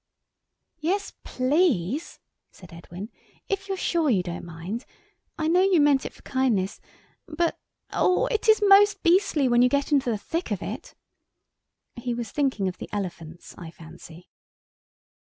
"Yes, 0.79 1.13
please," 1.23 2.17
said 2.49 2.73
Edwin, 2.73 3.11
"if 3.47 3.67
you're 3.67 3.77
sure 3.77 4.09
you 4.09 4.23
don't 4.23 4.43
mind? 4.45 4.83
I 5.37 5.47
know 5.47 5.61
you 5.61 5.79
meant 5.79 6.07
it 6.07 6.13
for 6.15 6.23
kindness, 6.23 6.81
but, 7.27 7.59
oh, 7.91 8.25
it 8.25 8.49
is 8.49 8.63
most 8.65 9.03
beastly, 9.03 9.47
when 9.47 9.61
you 9.61 9.69
get 9.69 9.91
into 9.91 10.09
the 10.09 10.17
thick 10.17 10.49
of 10.49 10.63
it." 10.63 10.95
He 11.95 12.15
was 12.15 12.31
thinking 12.31 12.67
of 12.67 12.79
the 12.79 12.89
elephants, 12.91 13.53
I 13.59 13.69
fancy. 13.69 14.31